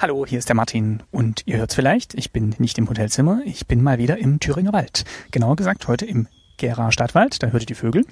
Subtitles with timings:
[0.00, 3.66] Hallo, hier ist der Martin und ihr hört's vielleicht, ich bin nicht im Hotelzimmer, ich
[3.66, 5.04] bin mal wieder im Thüringer Wald.
[5.30, 8.06] Genauer gesagt heute im Gera Stadtwald, da hört ihr die Vögel.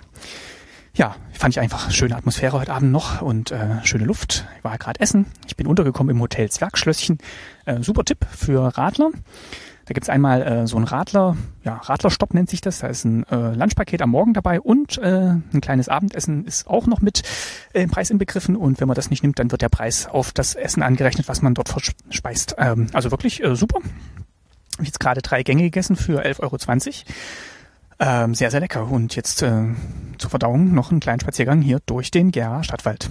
[0.93, 4.46] Ja, fand ich einfach schöne Atmosphäre heute Abend noch und äh, schöne Luft.
[4.59, 5.24] Ich war gerade essen.
[5.46, 7.16] Ich bin untergekommen im Hotel Zwergschlösschen.
[7.64, 9.11] Äh, super Tipp für Radler.
[9.89, 11.34] Da gibt's einmal äh, so ein Radler,
[11.64, 12.80] ja, Radlerstopp nennt sich das.
[12.80, 16.86] Da ist ein äh, Lunchpaket am Morgen dabei und äh, ein kleines Abendessen ist auch
[16.86, 17.22] noch mit
[17.72, 18.54] äh, im Preis inbegriffen.
[18.54, 21.40] Und wenn man das nicht nimmt, dann wird der Preis auf das Essen angerechnet, was
[21.40, 22.54] man dort verspeist.
[22.58, 23.79] Ähm, also wirklich äh, super.
[24.72, 26.57] Ich habe jetzt gerade drei Gänge gegessen für 11,20 Euro.
[28.00, 28.89] Ähm, sehr, sehr lecker.
[28.91, 29.64] Und jetzt äh,
[30.18, 33.08] zur Verdauung noch einen kleinen Spaziergang hier durch den Gera Stadtwald.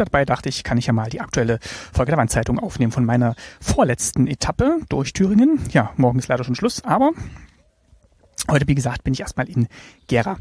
[0.00, 3.34] Dabei dachte ich, kann ich ja mal die aktuelle Folge der Wandzeitung aufnehmen von meiner
[3.60, 5.60] vorletzten Etappe durch Thüringen.
[5.72, 7.10] Ja, morgen ist leider schon Schluss, aber
[8.50, 9.68] heute, wie gesagt, bin ich erstmal in
[10.06, 10.38] Gera.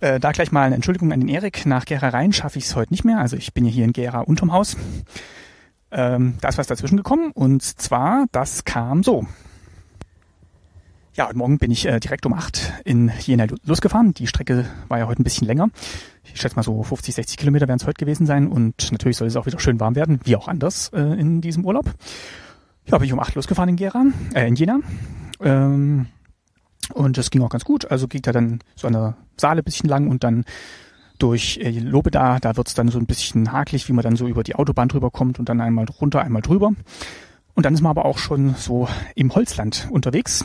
[0.00, 1.66] Äh, da gleich mal eine Entschuldigung an den Erik.
[1.66, 3.18] Nach Gera rein schaffe ich es heute nicht mehr.
[3.18, 4.78] Also ich bin ja hier in Gera unterm Haus.
[5.90, 7.32] Ähm, da ist was dazwischen gekommen.
[7.32, 9.26] Und zwar, das kam so.
[11.16, 14.12] Ja, heute Morgen bin ich äh, direkt um acht in Jena losgefahren.
[14.12, 15.70] Die Strecke war ja heute ein bisschen länger.
[16.24, 18.48] Ich schätze mal so 50, 60 Kilometer werden es heute gewesen sein.
[18.48, 21.64] Und natürlich soll es auch wieder schön warm werden, wie auch anders äh, in diesem
[21.64, 21.86] Urlaub.
[22.84, 24.80] Ja, bin ich um acht losgefahren in Gera, äh, in Jena.
[25.40, 26.08] Ähm,
[26.92, 27.90] und das ging auch ganz gut.
[27.90, 30.44] Also geht da dann so eine Saale bisschen lang und dann
[31.18, 34.42] durch äh, Lobeda, da wird's dann so ein bisschen hakelig, wie man dann so über
[34.42, 36.72] die Autobahn drüber kommt und dann einmal runter, einmal drüber.
[37.56, 40.44] Und dann ist man aber auch schon so im Holzland unterwegs.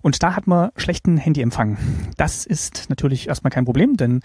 [0.00, 1.76] Und da hat man schlechten Handyempfang.
[2.16, 4.20] Das ist natürlich erstmal kein Problem, denn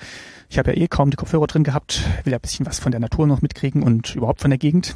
[0.48, 2.92] ich habe ja eh kaum die Kopfhörer drin gehabt, will ja ein bisschen was von
[2.92, 4.96] der Natur noch mitkriegen und überhaupt von der Gegend.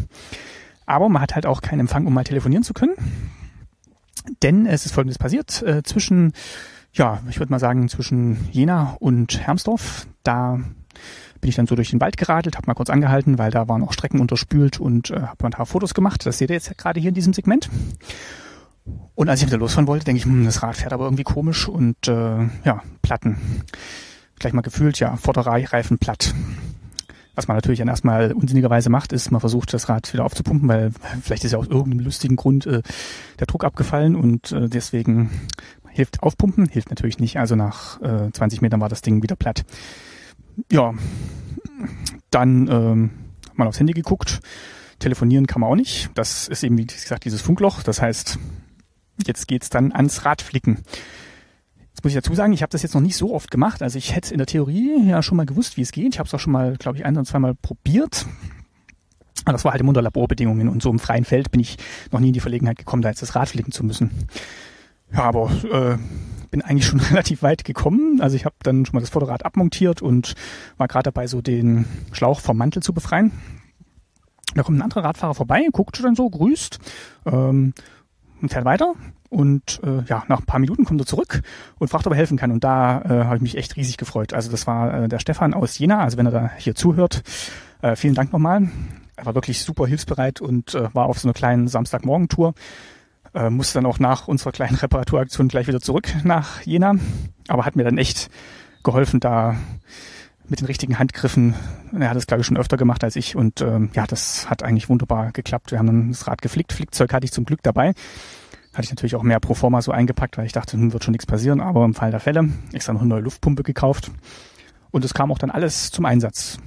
[0.86, 2.94] Aber man hat halt auch keinen Empfang, um mal telefonieren zu können.
[4.44, 5.64] Denn es ist folgendes passiert.
[5.64, 6.32] Äh, zwischen,
[6.94, 10.60] ja, ich würde mal sagen, zwischen Jena und Hermsdorf, da
[11.42, 13.84] bin ich dann so durch den Wald geradelt, habe mal kurz angehalten, weil da waren
[13.84, 16.26] auch Strecken unterspült und äh, habe ein paar Fotos gemacht.
[16.26, 17.70] Das seht ihr jetzt gerade hier in diesem Segment.
[19.16, 21.68] Und als ich wieder losfahren wollte, denke ich, hm, das Rad fährt aber irgendwie komisch
[21.68, 23.38] und äh, ja, Platten.
[24.40, 26.34] Gleich mal gefühlt, ja, Vorderreifen platt.
[27.36, 30.92] Was man natürlich dann erstmal unsinnigerweise macht, ist, man versucht das Rad wieder aufzupumpen, weil
[31.22, 32.82] vielleicht ist ja aus irgendeinem lustigen Grund äh,
[33.40, 35.30] der Druck abgefallen und äh, deswegen
[35.90, 37.38] hilft aufpumpen, hilft natürlich nicht.
[37.38, 39.66] Also nach äh, 20 Metern war das Ding wieder platt
[40.72, 40.94] ja,
[42.32, 43.10] dann ähm,
[43.54, 44.40] mal aufs Handy geguckt.
[45.00, 46.10] Telefonieren kann man auch nicht.
[46.16, 47.84] Das ist eben, wie gesagt, dieses Funkloch.
[47.84, 48.40] Das heißt,
[49.26, 50.80] jetzt geht's dann ans Radflicken.
[51.92, 53.82] Jetzt muss ich dazu sagen, ich habe das jetzt noch nicht so oft gemacht.
[53.82, 56.14] Also ich hätte in der Theorie ja schon mal gewusst, wie es geht.
[56.14, 58.26] Ich habe es auch schon mal, glaube ich, ein oder zweimal probiert.
[59.44, 61.78] Aber das war halt im unter Laborbedingungen und so im freien Feld bin ich
[62.12, 64.12] noch nie in die Verlegenheit gekommen, da jetzt das Rad flicken zu müssen.
[65.14, 65.98] Ja, aber äh,
[66.56, 68.22] bin eigentlich schon relativ weit gekommen.
[68.22, 70.36] Also ich habe dann schon mal das Vorderrad abmontiert und
[70.78, 73.34] war gerade dabei, so den Schlauch vom Mantel zu befreien.
[74.54, 76.80] Da kommt ein anderer Radfahrer vorbei, guckt dann so, grüßt
[77.26, 77.74] ähm,
[78.42, 78.94] und fährt weiter.
[79.30, 81.42] Und äh, ja, nach ein paar Minuten kommt er zurück
[81.78, 82.52] und fragt, ob er helfen kann.
[82.52, 84.32] Und da äh, habe ich mich echt riesig gefreut.
[84.32, 86.00] Also das war äh, der Stefan aus Jena.
[86.00, 87.24] Also wenn er da hier zuhört,
[87.82, 88.70] äh, vielen Dank nochmal.
[89.18, 92.54] Er war wirklich super hilfsbereit und äh, war auf so einer kleinen Samstagmorgentour.
[93.36, 96.96] Äh, musste dann auch nach unserer kleinen Reparaturaktion gleich wieder zurück nach Jena.
[97.50, 98.30] Aber hat mir dann echt
[98.84, 99.58] geholfen, da
[100.48, 101.54] mit den richtigen Handgriffen.
[102.00, 103.36] Er hat es, glaube ich, schon öfter gemacht als ich.
[103.36, 105.72] Und ähm, ja, das hat eigentlich wunderbar geklappt.
[105.72, 106.72] Wir haben dann das Rad geflickt.
[106.72, 107.94] Flickzeug hatte ich zum Glück dabei.
[108.74, 111.14] Hatte ich natürlich auch mehr pro forma so eingepackt, weil ich dachte, nun wird schon
[111.14, 111.60] nichts passieren.
[111.60, 114.12] Aber im Fall der Fälle extra noch eine neue Luftpumpe gekauft.
[114.92, 116.58] Und es kam auch dann alles zum Einsatz.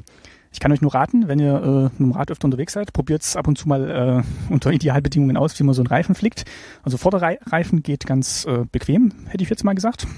[0.58, 3.22] Ich kann euch nur raten, wenn ihr äh, mit dem Rad öfter unterwegs seid, probiert
[3.22, 6.46] es ab und zu mal äh, unter Idealbedingungen aus, wie man so einen Reifen flickt.
[6.82, 10.08] Also Vorderreifen geht ganz äh, bequem, hätte ich jetzt mal gesagt.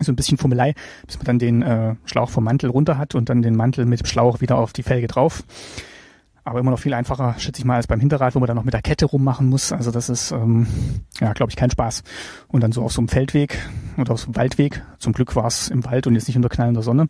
[0.00, 0.74] So ein bisschen Fummelei,
[1.06, 4.00] bis man dann den äh, Schlauch vom Mantel runter hat und dann den Mantel mit
[4.00, 5.44] dem Schlauch wieder auf die Felge drauf.
[6.42, 8.64] Aber immer noch viel einfacher, schätze ich mal, als beim Hinterrad, wo man dann noch
[8.64, 9.70] mit der Kette rummachen muss.
[9.70, 10.66] Also das ist, ähm,
[11.20, 12.02] ja, glaube ich, kein Spaß.
[12.48, 13.56] Und dann so auf so einem Feldweg
[13.96, 14.82] oder auf so einem Waldweg.
[14.98, 17.06] Zum Glück war es im Wald und jetzt nicht unter knallender Sonne.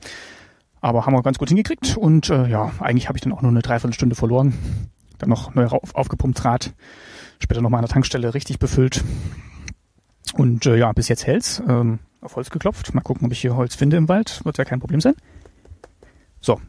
[0.87, 3.51] Aber haben wir ganz gut hingekriegt und äh, ja, eigentlich habe ich dann auch nur
[3.51, 4.55] eine Dreiviertelstunde verloren.
[5.19, 6.75] Dann noch neu auf, aufgepumpt Rad,
[7.41, 9.03] später nochmal an der Tankstelle richtig befüllt.
[10.35, 11.61] Und äh, ja, bis jetzt hält's.
[11.67, 12.95] Ähm, auf Holz geklopft.
[12.95, 14.45] Mal gucken, ob ich hier Holz finde im Wald.
[14.45, 15.15] Wird ja kein Problem sein.
[16.41, 16.61] So,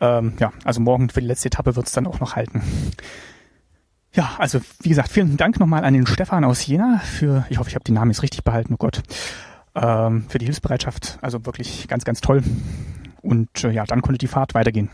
[0.00, 2.62] ähm, ja, also morgen für die letzte Etappe wird's dann auch noch halten.
[4.14, 7.68] Ja, also wie gesagt, vielen Dank nochmal an den Stefan aus Jena für, ich hoffe,
[7.68, 9.02] ich habe den Namen jetzt richtig behalten, oh Gott,
[9.74, 11.18] ähm, für die Hilfsbereitschaft.
[11.20, 12.42] Also wirklich ganz, ganz toll.
[13.22, 14.90] Und äh, ja, dann konnte die Fahrt weitergehen.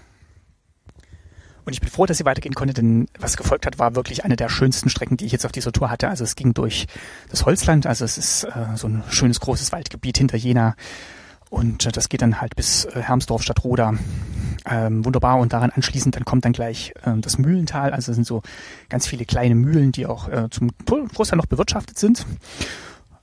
[1.65, 4.37] Und ich bin froh, dass sie weitergehen konnte, denn was gefolgt hat, war wirklich eine
[4.37, 6.09] der schönsten Strecken, die ich jetzt auf dieser Tour hatte.
[6.09, 6.87] Also es ging durch
[7.31, 10.77] das Holzland, also es ist äh, so ein schönes großes Waldgebiet hinter Jena.
[11.49, 13.95] Und äh, das geht dann halt bis äh, Hermsdorf statt Roda.
[14.67, 15.39] Ähm, wunderbar.
[15.39, 17.93] Und daran anschließend dann kommt dann gleich äh, das Mühlental.
[17.93, 18.43] Also das sind so
[18.91, 22.27] ganz viele kleine Mühlen, die auch äh, zum Großteil noch bewirtschaftet sind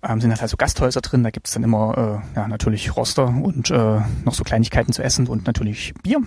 [0.04, 1.24] ähm, sind halt so Gasthäuser drin.
[1.24, 5.28] Da gibt's dann immer äh, ja, natürlich Roster und äh, noch so Kleinigkeiten zu essen
[5.28, 6.22] und natürlich Bier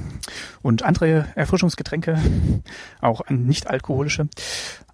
[0.62, 2.18] und andere Erfrischungsgetränke,
[3.00, 4.28] auch nicht alkoholische.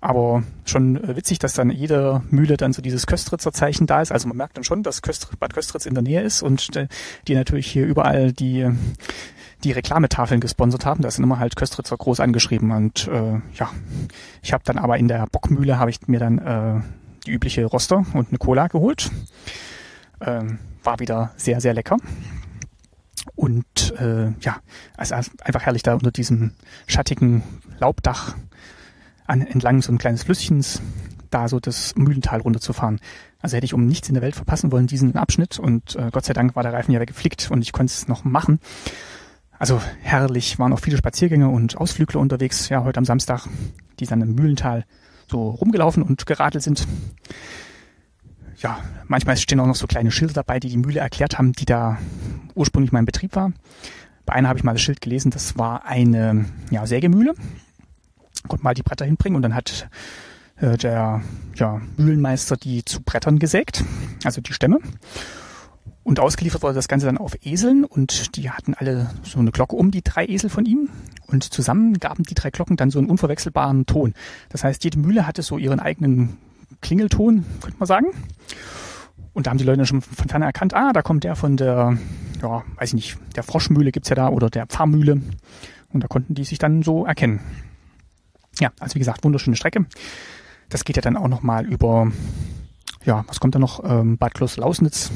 [0.01, 4.13] Aber schon äh, witzig, dass dann jeder Mühle dann so dieses Köstritzer Zeichen da ist.
[4.13, 6.89] Also man merkt dann schon, dass Köstr Bad Köstritz in der Nähe ist und äh,
[7.29, 8.71] die natürlich hier überall die
[9.63, 11.03] die Reklametafeln gesponsert haben.
[11.03, 12.71] Da sind immer halt Köstritzer groß angeschrieben.
[12.71, 13.71] Und äh, ja,
[14.43, 16.81] ich habe dann aber in der Bockmühle habe ich mir dann äh,
[17.27, 19.11] die übliche Roster und eine Cola geholt.
[20.21, 21.97] Ähm, war wieder sehr, sehr lecker.
[23.35, 24.57] Und äh, ja,
[24.97, 26.53] also einfach herrlich da unter diesem
[26.87, 27.43] schattigen
[27.79, 28.37] Laubdach
[29.27, 30.81] an, entlang so ein kleines Flüsschens
[31.31, 33.01] da so das Mühlental runterzufahren.
[33.41, 35.59] Also hätte ich um nichts in der Welt verpassen wollen, diesen Abschnitt.
[35.59, 38.25] Und äh, Gott sei Dank war der Reifen ja weggeflickt und ich konnte es noch
[38.25, 38.59] machen.
[39.59, 43.47] Also herrlich, waren auch viele Spaziergänge und Ausflügler unterwegs, ja, heute am Samstag,
[43.99, 44.85] die dann im Mühlental
[45.31, 46.87] so rumgelaufen und geradelt sind.
[48.59, 51.65] Ja, manchmal stehen auch noch so kleine Schilder dabei, die die Mühle erklärt haben, die
[51.65, 51.99] da
[52.55, 53.53] ursprünglich mein Betrieb war.
[54.27, 57.35] Bei einer habe ich mal das Schild gelesen, das war eine ja, Sägemühle.
[58.49, 59.89] Konnte mal die Bretter hinbringen und dann hat
[60.57, 61.23] äh, der
[61.55, 63.85] ja, Mühlenmeister die zu Brettern gesägt,
[64.25, 64.79] also die Stämme.
[66.03, 69.77] Und ausgeliefert wurde das Ganze dann auf Eseln und die hatten alle so eine Glocke
[69.77, 70.89] um, die drei Esel von ihm.
[71.27, 74.15] Und zusammen gaben die drei Glocken dann so einen unverwechselbaren Ton.
[74.49, 76.39] Das heißt, jede Mühle hatte so ihren eigenen
[76.81, 78.07] Klingelton, könnte man sagen.
[79.33, 81.97] Und da haben die Leute schon von ferne erkannt, ah, da kommt der von der,
[82.43, 85.21] ja, weiß ich nicht, der Froschmühle gibt's ja da oder der Pfarrmühle.
[85.93, 87.41] Und da konnten die sich dann so erkennen.
[88.59, 89.87] Ja, also wie gesagt, wunderschöne Strecke.
[90.69, 92.11] Das geht ja dann auch nochmal über,
[93.05, 93.85] ja, was kommt da noch?
[93.85, 95.11] Ähm, Bad Kloster-Lausnitz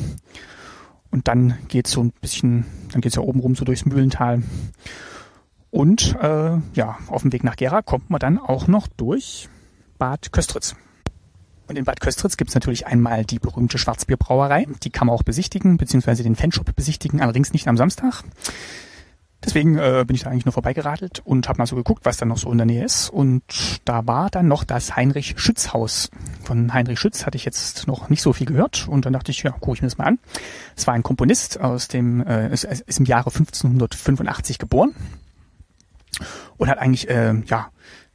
[1.14, 4.42] und dann geht's so ein bisschen, dann geht's ja oben rum so durchs Mühlental.
[5.70, 9.48] Und äh, ja, auf dem Weg nach Gera kommt man dann auch noch durch
[9.96, 10.74] Bad Köstritz.
[11.68, 14.66] Und in Bad Köstritz gibt's natürlich einmal die berühmte Schwarzbierbrauerei.
[14.82, 18.24] Die kann man auch besichtigen, beziehungsweise den Fanshop besichtigen, allerdings nicht am Samstag.
[19.44, 22.26] Deswegen äh, bin ich da eigentlich nur vorbeigeradelt und habe mal so geguckt, was da
[22.26, 23.10] noch so in der Nähe ist.
[23.10, 23.42] Und
[23.84, 26.10] da war dann noch das Heinrich Schütz Haus.
[26.42, 28.88] Von Heinrich Schütz hatte ich jetzt noch nicht so viel gehört.
[28.88, 30.18] Und dann dachte ich, ja, gucke ich mir das mal an.
[30.76, 34.94] Es war ein Komponist aus dem, äh, ist, ist im Jahre 1585 geboren
[36.56, 37.68] und hat eigentlich, äh, ja,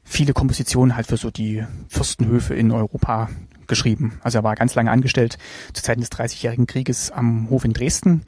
[0.04, 3.30] viele Kompositionen halt für so die Fürstenhöfe in Europa
[3.68, 4.20] geschrieben.
[4.24, 5.38] Also er war ganz lange angestellt
[5.74, 8.24] zu Zeiten des Dreißigjährigen Krieges am Hof in Dresden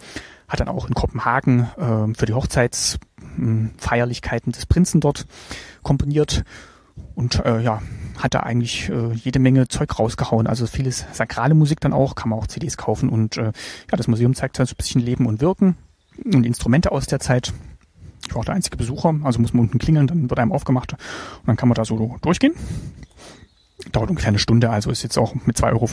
[0.51, 5.25] hat dann auch in Kopenhagen äh, für die Hochzeitsfeierlichkeiten des Prinzen dort
[5.81, 6.44] komponiert
[7.15, 7.81] und äh, ja,
[8.18, 10.48] hat da eigentlich äh, jede Menge Zeug rausgehauen.
[10.48, 14.09] Also vieles sakrale Musik dann auch, kann man auch CDs kaufen und äh, ja, das
[14.09, 15.77] Museum zeigt halt so ein bisschen Leben und Wirken
[16.25, 17.54] und Instrumente aus der Zeit.
[18.27, 20.92] Ich war auch der einzige Besucher, also muss man unten klingeln, dann wird einem aufgemacht
[20.94, 22.56] und dann kann man da so durchgehen.
[23.94, 25.88] Dauert ungefähr eine Stunde, also ist jetzt auch mit 2,50 Euro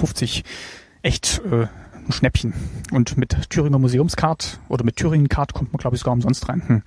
[1.03, 1.69] echt äh,
[2.09, 2.55] ein Schnäppchen.
[2.91, 6.63] Und mit Thüringer Museumskart oder mit Thüringen-Card kommt man, glaube ich, sogar umsonst rein.
[6.67, 6.83] Hm.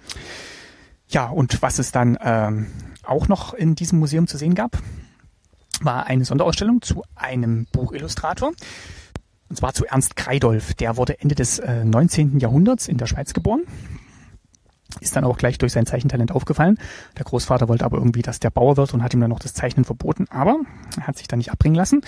[1.08, 2.68] Ja, und was es dann ähm,
[3.04, 4.78] auch noch in diesem Museum zu sehen gab,
[5.82, 8.52] war eine Sonderausstellung zu einem Buchillustrator.
[9.50, 10.74] Und zwar zu Ernst Kreidolf.
[10.76, 12.40] Der wurde Ende des äh, 19.
[12.40, 13.64] Jahrhunderts in der Schweiz geboren
[15.00, 16.78] ist dann auch gleich durch sein Zeichentalent aufgefallen.
[17.18, 19.54] Der Großvater wollte aber irgendwie, dass der Bauer wird und hat ihm dann noch das
[19.54, 20.28] Zeichnen verboten.
[20.30, 20.58] Aber
[20.98, 22.02] er hat sich dann nicht abbringen lassen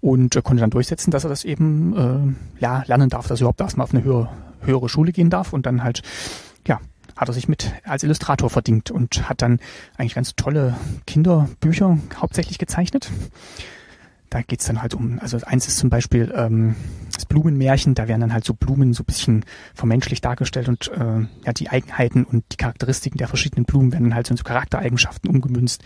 [0.00, 3.44] und äh, konnte dann durchsetzen, dass er das eben äh, ja, lernen darf, dass er
[3.44, 6.02] überhaupt erstmal auf eine höhere, höhere Schule gehen darf und dann halt,
[6.66, 6.80] ja,
[7.16, 9.58] hat er sich mit als Illustrator verdient und hat dann
[9.96, 13.10] eigentlich ganz tolle Kinderbücher hauptsächlich gezeichnet
[14.30, 16.76] da geht's dann halt um, also eins ist zum Beispiel ähm,
[17.14, 19.44] das Blumenmärchen, da werden dann halt so Blumen so bisschen
[19.74, 24.14] vermenschlich dargestellt und äh, ja die Eigenheiten und die Charakteristiken der verschiedenen Blumen werden dann
[24.14, 25.82] halt so in so Charaktereigenschaften umgemünzt.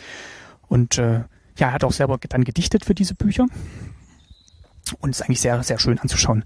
[0.68, 1.24] Und äh,
[1.58, 3.46] ja, er hat auch selber dann gedichtet für diese Bücher
[5.00, 6.44] und ist eigentlich sehr, sehr schön anzuschauen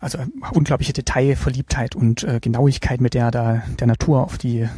[0.00, 0.18] also
[0.52, 4.68] unglaubliche Detailverliebtheit und äh, Genauigkeit, mit der er da der Natur auf die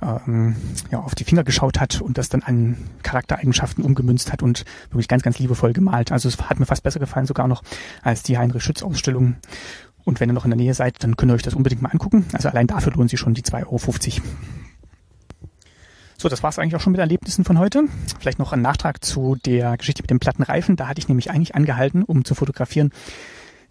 [0.00, 0.56] ähm,
[0.90, 5.08] ja, auf die Finger geschaut hat und das dann an Charaktereigenschaften umgemünzt hat und wirklich
[5.08, 6.12] ganz, ganz liebevoll gemalt.
[6.12, 7.62] Also es hat mir fast besser gefallen sogar noch
[8.02, 9.36] als die Heinrich Schütz Ausstellung.
[10.04, 11.90] Und wenn ihr noch in der Nähe seid, dann könnt ihr euch das unbedingt mal
[11.90, 12.26] angucken.
[12.32, 14.22] Also allein dafür lohnen sich schon die 2,50 Euro.
[16.18, 17.84] So, das war es eigentlich auch schon mit Erlebnissen von heute.
[18.20, 20.76] Vielleicht noch ein Nachtrag zu der Geschichte mit dem platten Reifen.
[20.76, 22.92] Da hatte ich nämlich eigentlich angehalten, um zu fotografieren,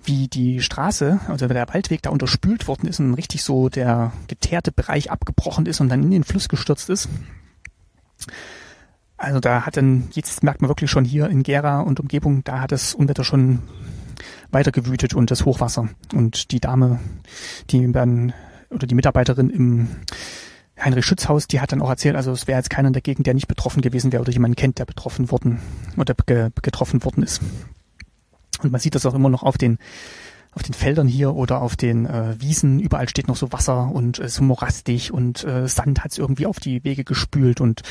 [0.04, 4.72] wie die Straße, also der Waldweg da unterspült worden ist und richtig so der geteerte
[4.72, 7.10] Bereich abgebrochen ist und dann in den Fluss gestürzt ist.
[9.18, 12.62] Also da hat dann, jetzt merkt man wirklich schon hier in Gera und Umgebung, da
[12.62, 13.60] hat das Unwetter schon
[14.50, 15.90] weitergewütet und das Hochwasser.
[16.14, 17.00] Und die Dame,
[17.70, 18.34] die dann,
[18.70, 19.88] oder die Mitarbeiterin im
[20.80, 23.28] Heinrich Schützhaus, die hat dann auch erzählt, also es wäre jetzt keiner in der Gegend,
[23.28, 25.60] der nicht betroffen gewesen wäre oder jemanden kennt, der betroffen worden
[25.98, 27.42] oder ge getroffen worden ist.
[28.62, 29.78] Und man sieht das auch immer noch auf den
[30.54, 34.20] auf den Feldern hier oder auf den äh, Wiesen, überall steht noch so Wasser und
[34.20, 37.84] äh, so morastig und äh, Sand hat es irgendwie auf die Wege gespült und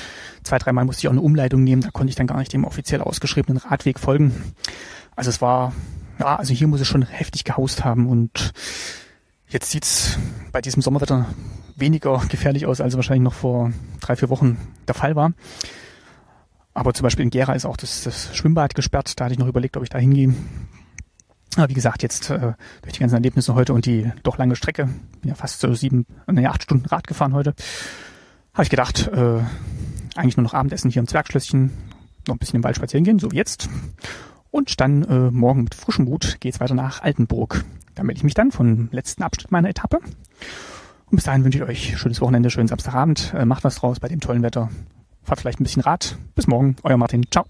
[0.43, 2.65] zwei, dreimal musste ich auch eine Umleitung nehmen, da konnte ich dann gar nicht dem
[2.65, 4.35] offiziell ausgeschriebenen Radweg folgen.
[5.17, 5.73] Also es war,
[6.19, 8.53] ja, also hier muss es schon heftig gehaust haben und
[9.49, 10.19] jetzt sieht's
[10.53, 11.27] bei diesem Sommerwetter
[11.77, 15.33] weniger gefährlich aus, als wahrscheinlich noch vor drei, vier Wochen der Fall war.
[16.81, 19.21] Aber zum Beispiel in Gera ist auch das, das Schwimmbad gesperrt.
[19.21, 20.35] Da hatte ich noch überlegt, ob ich da hingehe.
[21.57, 24.89] Aber wie gesagt, jetzt äh, durch die ganzen Erlebnisse heute und die doch lange Strecke,
[25.21, 27.55] bin ja fast so sieben, nee, acht Stunden Rad gefahren heute,
[28.55, 29.41] habe ich gedacht, äh,
[30.17, 31.71] eigentlich nur noch Abendessen hier im Zwergschlösschen,
[32.27, 33.69] noch ein bisschen im Wald spazieren gehen, so wie jetzt.
[34.51, 37.63] Und dann äh, morgen mit frischem Mut geht's weiter nach Altenburg.
[37.95, 39.99] Da melde ich mich dann vom letzten Abschnitt meiner Etappe.
[39.99, 43.35] Und bis dahin wünsche ich euch schönes Wochenende, schönen Samstagabend.
[43.37, 44.71] Äh, macht was draus bei dem tollen Wetter.
[45.23, 46.17] Fahrt vielleicht ein bisschen Rad.
[46.35, 47.25] Bis morgen, euer Martin.
[47.31, 47.47] Ciao.